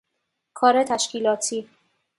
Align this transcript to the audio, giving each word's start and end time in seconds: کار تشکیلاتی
کار 0.53 0.83
تشکیلاتی 0.83 1.67